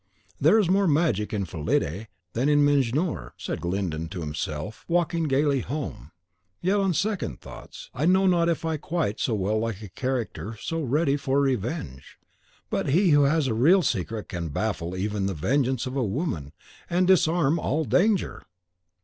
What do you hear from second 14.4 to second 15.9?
baffle even the vengeance